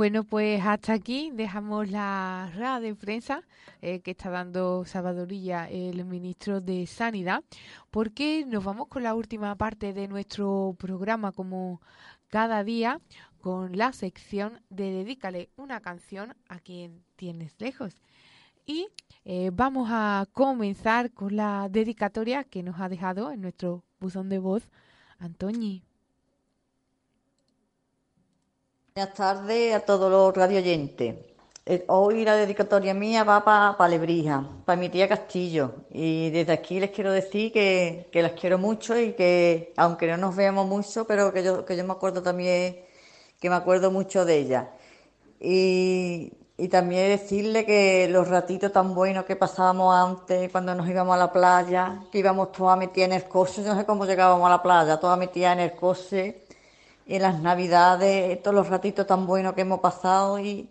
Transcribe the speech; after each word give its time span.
Bueno, 0.00 0.24
pues 0.24 0.64
hasta 0.64 0.94
aquí 0.94 1.30
dejamos 1.30 1.90
la 1.90 2.50
rueda 2.54 2.80
de 2.80 2.94
prensa 2.94 3.42
eh, 3.82 4.00
que 4.00 4.12
está 4.12 4.30
dando 4.30 4.86
Salvadorilla, 4.86 5.68
el 5.68 6.06
ministro 6.06 6.62
de 6.62 6.86
Sanidad, 6.86 7.44
porque 7.90 8.46
nos 8.46 8.64
vamos 8.64 8.88
con 8.88 9.02
la 9.02 9.14
última 9.14 9.54
parte 9.56 9.92
de 9.92 10.08
nuestro 10.08 10.74
programa, 10.78 11.32
como 11.32 11.82
cada 12.28 12.64
día, 12.64 13.02
con 13.42 13.76
la 13.76 13.92
sección 13.92 14.62
de 14.70 14.90
Dedícale 14.90 15.50
una 15.56 15.80
canción 15.80 16.34
a 16.48 16.60
quien 16.60 17.04
tienes 17.16 17.54
lejos. 17.58 18.00
Y 18.64 18.88
eh, 19.26 19.50
vamos 19.52 19.90
a 19.92 20.26
comenzar 20.32 21.12
con 21.12 21.36
la 21.36 21.68
dedicatoria 21.70 22.44
que 22.44 22.62
nos 22.62 22.80
ha 22.80 22.88
dejado 22.88 23.32
en 23.32 23.42
nuestro 23.42 23.84
buzón 23.98 24.30
de 24.30 24.38
voz 24.38 24.66
Antoñi. 25.18 25.89
Buenas 28.92 29.14
tardes 29.14 29.72
a 29.72 29.80
todos 29.80 30.10
los 30.10 30.34
radioyentes. 30.34 31.14
Eh, 31.64 31.84
hoy 31.86 32.24
la 32.24 32.34
dedicatoria 32.34 32.92
mía 32.92 33.22
va 33.22 33.44
para 33.44 33.88
Lebrija, 33.88 34.44
para 34.64 34.80
mi 34.80 34.88
tía 34.88 35.08
Castillo. 35.08 35.84
Y 35.90 36.30
desde 36.30 36.52
aquí 36.52 36.80
les 36.80 36.90
quiero 36.90 37.12
decir 37.12 37.52
que, 37.52 38.08
que, 38.10 38.20
las 38.20 38.32
quiero 38.32 38.58
mucho 38.58 38.98
y 38.98 39.12
que, 39.12 39.72
aunque 39.76 40.08
no 40.08 40.16
nos 40.16 40.34
veamos 40.34 40.66
mucho, 40.66 41.06
pero 41.06 41.32
que 41.32 41.44
yo, 41.44 41.64
que 41.64 41.76
yo 41.76 41.84
me 41.84 41.92
acuerdo 41.92 42.20
también, 42.20 42.80
que 43.40 43.48
me 43.48 43.54
acuerdo 43.54 43.92
mucho 43.92 44.24
de 44.24 44.38
ella. 44.38 44.70
Y, 45.38 46.32
y 46.58 46.68
también 46.68 47.10
decirle 47.10 47.64
que 47.64 48.08
los 48.08 48.26
ratitos 48.26 48.72
tan 48.72 48.92
buenos 48.92 49.24
que 49.24 49.36
pasábamos 49.36 49.94
antes, 49.94 50.50
cuando 50.50 50.74
nos 50.74 50.88
íbamos 50.88 51.14
a 51.14 51.18
la 51.18 51.32
playa, 51.32 52.00
que 52.10 52.18
íbamos 52.18 52.50
todas 52.50 52.76
metidas 52.76 53.10
en 53.10 53.14
el 53.14 53.28
coche, 53.28 53.62
yo 53.62 53.72
no 53.72 53.78
sé 53.78 53.86
cómo 53.86 54.04
llegábamos 54.04 54.46
a 54.48 54.50
la 54.50 54.62
playa, 54.62 54.98
todas 54.98 55.18
metidas 55.18 55.52
en 55.52 55.60
el 55.60 55.74
coche 55.76 56.49
en 57.16 57.22
las 57.22 57.40
navidades, 57.40 58.42
todos 58.42 58.54
los 58.54 58.68
ratitos 58.68 59.06
tan 59.06 59.26
buenos 59.26 59.54
que 59.54 59.62
hemos 59.62 59.80
pasado 59.80 60.38
y, 60.38 60.70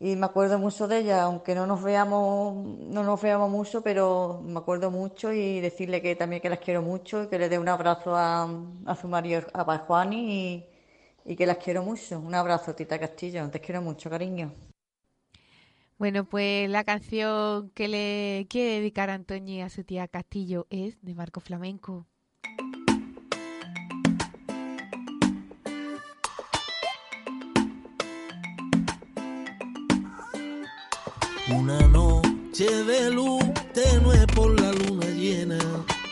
y 0.00 0.16
me 0.16 0.26
acuerdo 0.26 0.58
mucho 0.58 0.88
de 0.88 0.98
ella, 1.00 1.22
aunque 1.24 1.54
no 1.54 1.66
nos 1.66 1.82
veamos, 1.82 2.54
no 2.56 3.02
nos 3.04 3.20
veamos 3.22 3.50
mucho, 3.50 3.82
pero 3.82 4.40
me 4.44 4.58
acuerdo 4.58 4.90
mucho 4.90 5.32
y 5.32 5.60
decirle 5.60 6.02
que 6.02 6.16
también 6.16 6.42
que 6.42 6.48
las 6.50 6.58
quiero 6.60 6.82
mucho 6.82 7.24
y 7.24 7.28
que 7.28 7.38
le 7.38 7.48
dé 7.48 7.58
un 7.58 7.68
abrazo 7.68 8.14
a, 8.16 8.48
a 8.86 8.96
su 8.96 9.08
marido, 9.08 9.42
a 9.54 9.78
Juani 9.78 10.20
y, 10.32 10.66
y 11.32 11.36
que 11.36 11.46
las 11.46 11.58
quiero 11.58 11.82
mucho. 11.82 12.18
Un 12.20 12.34
abrazo, 12.34 12.74
Tita 12.74 12.98
Castillo, 12.98 13.48
te 13.50 13.60
quiero 13.60 13.82
mucho, 13.82 14.10
cariño. 14.10 14.52
Bueno, 15.98 16.24
pues 16.24 16.68
la 16.70 16.82
canción 16.84 17.70
que 17.70 17.86
le 17.88 18.46
quiere 18.48 18.74
dedicar 18.80 19.10
Antoñi 19.10 19.60
a 19.62 19.68
su 19.68 19.84
tía 19.84 20.08
Castillo 20.08 20.66
es 20.70 21.00
de 21.02 21.14
Marco 21.14 21.40
Flamenco. 21.40 22.06
Una 31.54 31.80
noche 31.88 32.70
de 32.84 33.10
luz 33.10 33.42
tenue 33.74 34.26
por 34.28 34.58
la 34.60 34.72
luna 34.72 35.06
llena. 35.06 35.58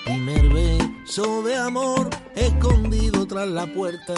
Primer 0.04 0.48
beso 0.48 1.42
de 1.42 1.56
amor 1.56 2.10
escondido 2.34 3.26
tras 3.26 3.48
la 3.48 3.66
puerta. 3.66 4.14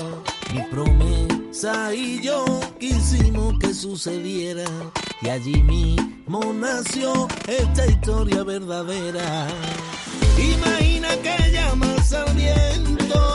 Mi 0.55 0.63
promesa 0.63 1.95
y 1.95 2.23
yo 2.23 2.45
quisimos 2.79 3.59
que 3.59 3.75
sucediera. 3.75 4.65
Y 5.21 5.29
allí 5.29 5.63
mismo 5.63 6.41
nació 6.55 7.29
esta 7.47 7.87
historia 7.87 8.43
verdadera. 8.43 9.47
Imagina 10.39 11.09
que 11.17 11.53
llamas 11.53 12.13
al 12.15 12.35
viento 12.35 13.30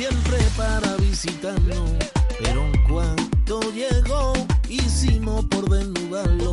siempre 0.00 0.38
para 0.56 0.96
visitarnos, 0.96 1.90
pero 2.38 2.64
en 2.64 2.84
cuanto 2.88 3.60
llegó, 3.72 4.32
hicimos 4.66 5.44
por 5.44 5.68
desnudarlo. 5.68 6.52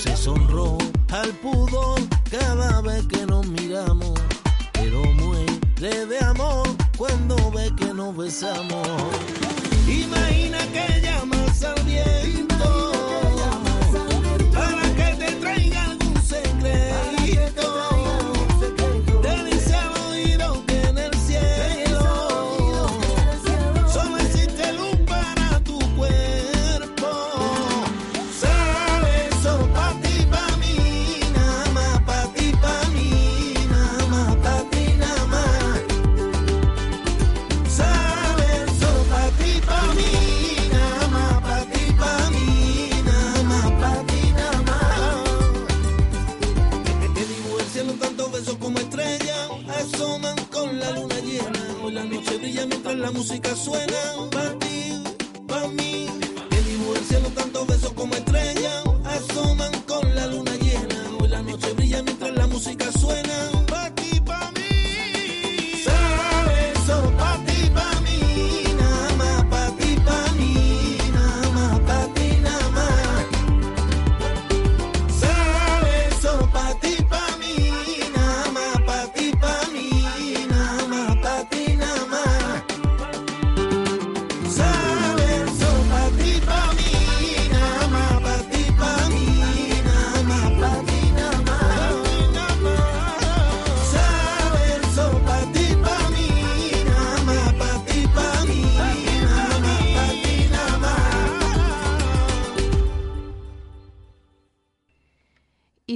Se 0.00 0.16
sonró 0.16 0.78
al 1.10 1.30
pudor 1.42 2.00
cada 2.30 2.80
vez 2.82 3.04
que 3.08 3.26
nos 3.26 3.48
miramos, 3.48 4.12
pero 4.74 5.02
muere 5.14 6.06
de 6.06 6.18
amor 6.20 6.68
cuando 6.96 7.34
ve 7.50 7.68
que 7.76 7.92
nos 7.92 8.16
besamos. 8.16 8.93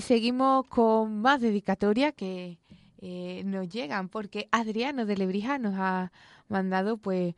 Seguimos 0.09 0.65
con 0.69 1.21
más 1.21 1.39
dedicatoria 1.39 2.13
que 2.13 2.59
eh, 3.03 3.43
nos 3.45 3.69
llegan, 3.69 4.09
porque 4.09 4.49
Adriano 4.53 5.05
de 5.05 5.19
Lebrija 5.19 5.59
nos 5.59 5.75
ha 5.77 6.13
mandado 6.49 6.97
pues 6.97 7.35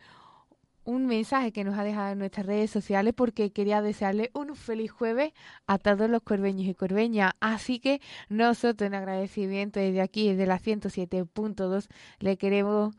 un 0.84 1.06
mensaje 1.06 1.50
que 1.50 1.64
nos 1.64 1.76
ha 1.76 1.82
dejado 1.82 2.12
en 2.12 2.20
nuestras 2.20 2.46
redes 2.46 2.70
sociales 2.70 3.12
porque 3.12 3.50
quería 3.50 3.82
desearle 3.82 4.30
un 4.34 4.54
feliz 4.54 4.92
jueves 4.92 5.32
a 5.66 5.78
todos 5.78 6.08
los 6.08 6.22
corbeños 6.22 6.68
y 6.68 6.74
corbeñas. 6.74 7.32
Así 7.40 7.80
que 7.80 8.00
nosotros 8.28 8.86
en 8.86 8.94
agradecimiento 8.94 9.80
desde 9.80 10.00
aquí, 10.00 10.28
desde 10.28 10.46
la 10.46 10.60
107.2, 10.60 11.88
le 12.20 12.36
queremos 12.36 12.94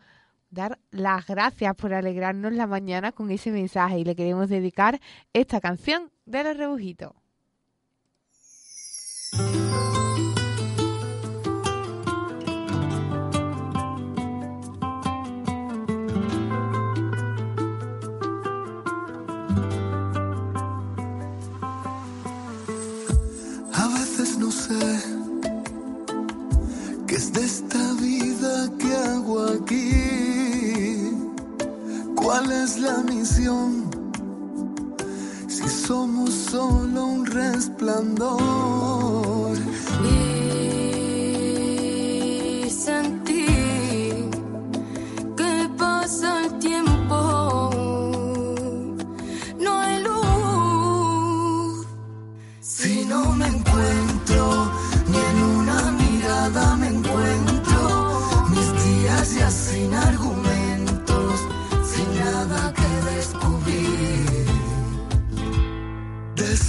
dar 0.50 0.80
las 0.92 1.26
gracias 1.26 1.74
por 1.76 1.94
alegrarnos 1.94 2.52
la 2.52 2.68
mañana 2.68 3.14
con 3.14 3.32
ese 3.32 3.52
mensaje 3.52 4.00
y 4.00 4.04
le 4.04 4.18
queremos 4.18 4.50
dedicar 4.50 5.00
esta 5.32 5.62
canción 5.62 6.12
de 6.26 6.44
los 6.44 6.58
rebujitos. 6.58 7.21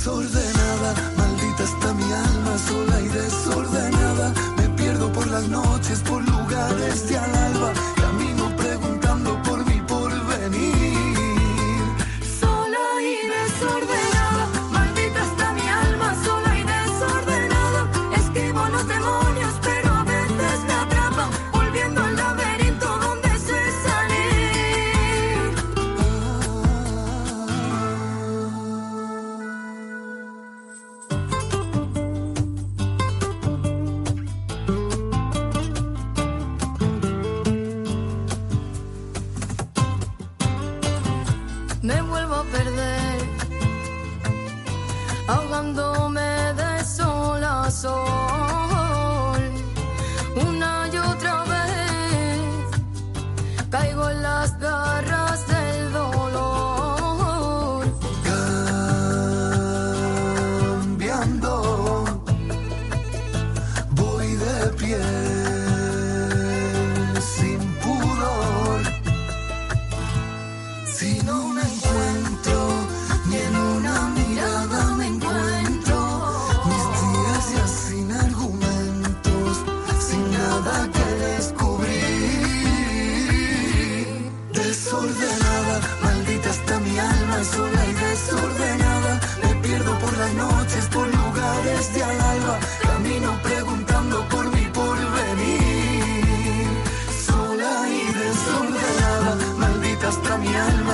Desordenada, 0.02 0.94
maldita 1.16 1.62
está 1.62 1.94
mi 1.94 2.12
alma 2.12 2.58
sola 2.58 3.00
y 3.00 3.08
desordenada. 3.08 4.34
Me 4.56 4.68
pierdo 4.70 5.12
por 5.12 5.28
las 5.28 5.46
noches, 5.46 6.00
por 6.00 6.28
lugares 6.28 7.08
de 7.08 7.18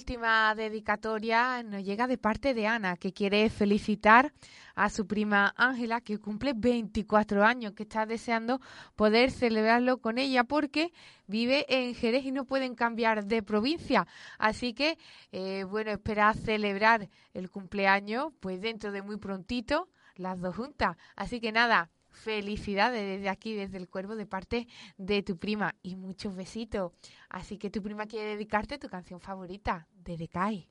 última 0.00 0.54
dedicatoria 0.54 1.62
nos 1.62 1.84
llega 1.84 2.06
de 2.06 2.16
parte 2.16 2.54
de 2.54 2.66
Ana, 2.66 2.96
que 2.96 3.12
quiere 3.12 3.50
felicitar 3.50 4.32
a 4.74 4.88
su 4.88 5.06
prima 5.06 5.52
Ángela, 5.58 6.00
que 6.00 6.16
cumple 6.16 6.54
24 6.56 7.44
años, 7.44 7.74
que 7.74 7.82
está 7.82 8.06
deseando 8.06 8.62
poder 8.96 9.30
celebrarlo 9.30 9.98
con 9.98 10.16
ella 10.16 10.44
porque 10.44 10.90
vive 11.26 11.66
en 11.68 11.94
Jerez 11.94 12.24
y 12.24 12.32
no 12.32 12.46
pueden 12.46 12.74
cambiar 12.74 13.26
de 13.26 13.42
provincia. 13.42 14.06
Así 14.38 14.72
que, 14.72 14.96
eh, 15.32 15.64
bueno, 15.64 15.90
espera 15.90 16.32
celebrar 16.32 17.10
el 17.34 17.50
cumpleaños 17.50 18.32
pues 18.40 18.62
dentro 18.62 18.92
de 18.92 19.02
muy 19.02 19.18
prontito, 19.18 19.90
las 20.16 20.40
dos 20.40 20.56
juntas. 20.56 20.96
Así 21.14 21.40
que 21.40 21.52
nada, 21.52 21.90
felicidades 22.20 23.02
desde 23.02 23.28
aquí, 23.28 23.54
desde 23.54 23.78
el 23.78 23.88
cuervo, 23.88 24.16
de 24.16 24.26
parte 24.26 24.68
de 24.96 25.22
tu 25.22 25.38
prima 25.38 25.74
y 25.82 25.96
muchos 25.96 26.36
besitos. 26.36 26.92
Así 27.28 27.58
que 27.58 27.70
tu 27.70 27.82
prima 27.82 28.06
quiere 28.06 28.30
dedicarte 28.30 28.78
tu 28.78 28.88
canción 28.88 29.20
favorita, 29.20 29.88
de 29.92 30.16
Decay. 30.16 30.68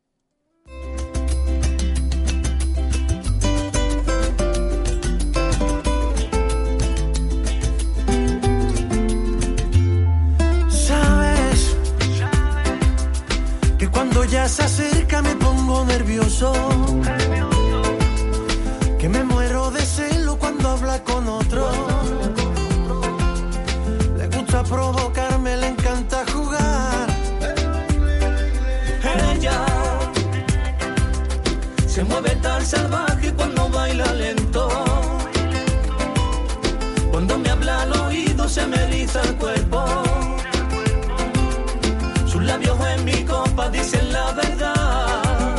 se 31.90 32.04
mueve 32.04 32.36
tan 32.36 32.64
salvaje 32.64 33.34
cuando 33.34 33.68
baila 33.70 34.14
lento. 34.14 34.70
Cuando 37.12 37.40
me 37.40 37.50
habla 37.50 37.82
al 37.82 37.94
oído 38.02 38.48
se 38.48 38.66
me 38.68 38.78
eriza 38.84 39.22
el 39.24 39.36
cuerpo. 39.38 39.84
Sus 42.28 42.44
labios 42.44 42.78
en 42.96 43.06
mi 43.06 43.24
copa 43.26 43.70
dicen 43.70 44.14
la 44.14 44.32
verdad. 44.34 45.56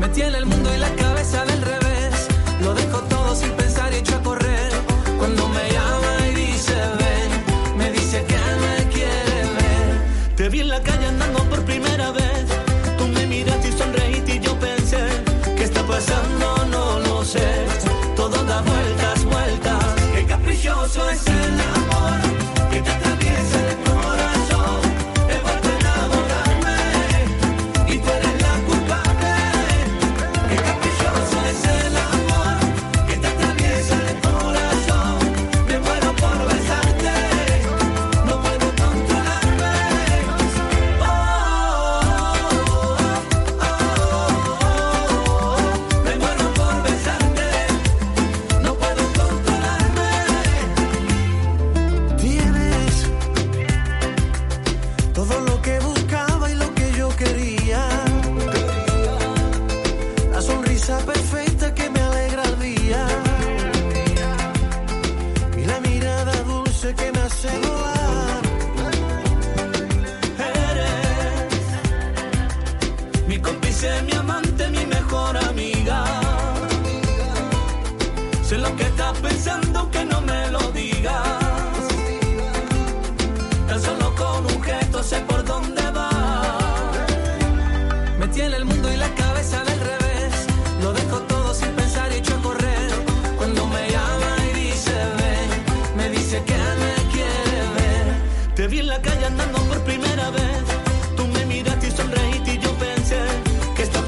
Me 0.00 0.08
tiene 0.08 0.38
el 0.38 0.46
mundo 0.46 0.74
y 0.74 0.78
la 0.78 0.90
cabeza 0.96 1.44
del 1.44 1.62
revés. 1.62 2.26
Lo 2.62 2.74
dejo 2.74 2.98
todo 3.02 3.36
sin 3.36 3.52
pensar 3.52 3.92
y 3.92 3.96
echo 3.96 4.16
a 4.16 4.22
correr. 4.22 4.72
Cuando 5.18 5.48
me 5.48 5.70
llama 5.70 6.12
y 6.28 6.34
dice 6.34 6.74
ven, 7.00 7.78
me 7.78 7.92
dice 7.92 8.24
que 8.24 8.40
me 8.62 8.88
quiere 8.92 9.38
ver. 9.56 10.36
Te 10.36 10.48
vi 10.48 10.60
en 10.60 10.68
la 10.68 10.80
calle 10.80 11.06
andando 11.06 11.44
por 11.44 11.64
primera 11.64 12.10
vez 12.10 12.35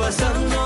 pasando 0.08 0.57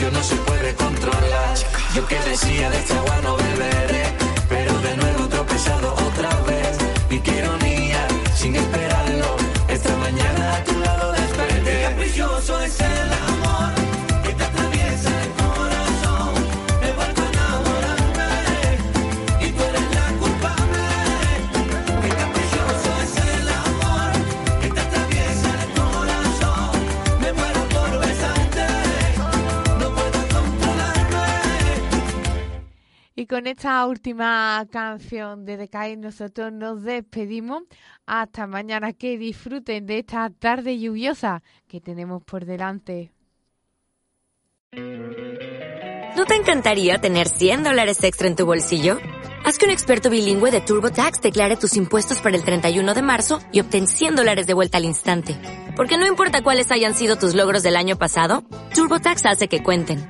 pasión 0.00 0.14
no 0.14 0.22
se 0.22 0.36
puede 0.36 0.74
controlar. 0.74 1.56
Yo 1.94 2.06
que 2.06 2.18
decía 2.20 2.70
de 2.70 2.78
este 2.78 2.94
agua 2.94 3.20
no 3.22 3.36
beberé. 3.36 3.99
con 33.30 33.46
esta 33.46 33.86
última 33.86 34.66
canción 34.72 35.44
de 35.44 35.56
Decay 35.56 35.96
nosotros 35.96 36.52
nos 36.52 36.82
despedimos. 36.82 37.62
Hasta 38.04 38.48
mañana, 38.48 38.92
que 38.92 39.16
disfruten 39.18 39.86
de 39.86 40.00
esta 40.00 40.28
tarde 40.30 40.80
lluviosa 40.80 41.40
que 41.68 41.80
tenemos 41.80 42.24
por 42.24 42.44
delante. 42.44 43.12
¿No 44.72 46.24
te 46.26 46.34
encantaría 46.34 46.98
tener 46.98 47.28
100 47.28 47.62
dólares 47.62 48.02
extra 48.02 48.26
en 48.26 48.34
tu 48.34 48.44
bolsillo? 48.44 48.98
Haz 49.44 49.58
que 49.58 49.64
un 49.64 49.70
experto 49.70 50.10
bilingüe 50.10 50.50
de 50.50 50.60
TurboTax 50.60 51.20
declare 51.22 51.56
tus 51.56 51.76
impuestos 51.76 52.20
para 52.20 52.36
el 52.36 52.44
31 52.44 52.94
de 52.94 53.02
marzo 53.02 53.38
y 53.52 53.60
obtén 53.60 53.86
100 53.86 54.16
dólares 54.16 54.48
de 54.48 54.54
vuelta 54.54 54.78
al 54.78 54.84
instante. 54.84 55.36
Porque 55.76 55.98
no 55.98 56.06
importa 56.06 56.42
cuáles 56.42 56.72
hayan 56.72 56.94
sido 56.94 57.14
tus 57.14 57.36
logros 57.36 57.62
del 57.62 57.76
año 57.76 57.96
pasado, 57.96 58.42
TurboTax 58.74 59.24
hace 59.26 59.46
que 59.46 59.62
cuenten 59.62 60.09